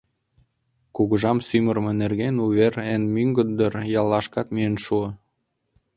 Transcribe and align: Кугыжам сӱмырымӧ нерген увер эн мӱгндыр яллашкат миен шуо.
Кугыжам 0.95 1.37
сӱмырымӧ 1.47 1.91
нерген 2.01 2.35
увер 2.45 2.73
эн 2.93 3.03
мӱгндыр 3.13 3.73
яллашкат 3.99 4.47
миен 4.55 4.75
шуо. 4.83 5.07